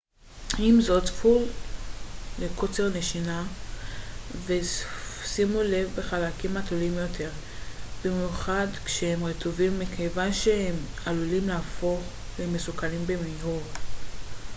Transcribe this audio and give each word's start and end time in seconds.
עם 0.59 0.81
זאת 0.81 1.05
צפו 1.05 1.41
לקוצר 2.39 2.89
נשימה 2.97 3.43
ושימו 4.45 5.61
לב 5.63 5.89
בחלקים 5.95 6.57
התלולים 6.57 6.93
יותר 6.93 7.29
במיוחד 8.05 8.67
כשהם 8.85 9.25
רטובים 9.25 9.79
מכיוון 9.79 10.33
שהם 10.33 10.75
עלולים 11.05 11.47
להפוך 11.47 12.01
למסוכנים 12.39 13.07
במהירות 13.07 13.63